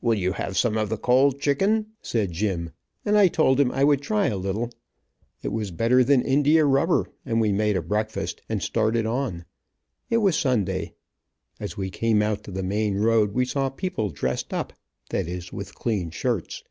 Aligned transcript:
"Will 0.00 0.14
you 0.14 0.32
have 0.32 0.56
some 0.56 0.78
of 0.78 0.88
the 0.88 0.96
cold 0.96 1.38
chicken," 1.38 1.88
said 2.00 2.32
Jim, 2.32 2.70
and 3.04 3.14
I 3.18 3.28
told 3.28 3.60
him 3.60 3.70
I 3.70 3.84
would 3.84 4.00
try 4.00 4.28
a 4.28 4.38
little. 4.38 4.70
It 5.42 5.48
was 5.52 5.70
better 5.70 6.02
than 6.02 6.22
India 6.22 6.64
rubber, 6.64 7.10
and 7.26 7.42
we 7.42 7.52
made 7.52 7.76
a 7.76 7.82
breakfast 7.82 8.40
and 8.48 8.62
started 8.62 9.04
on. 9.04 9.44
It 10.08 10.16
was 10.24 10.34
Sunday. 10.34 10.94
As 11.60 11.76
we 11.76 11.90
came 11.90 12.22
out 12.22 12.42
to 12.44 12.50
the 12.50 12.62
main 12.62 12.96
road, 12.96 13.32
we 13.32 13.44
saw 13.44 13.68
people 13.68 14.08
dressed 14.08 14.54
up, 14.54 14.72
that 15.10 15.28
is, 15.28 15.52
with 15.52 15.74
clean 15.74 16.08
shirts. 16.10 16.64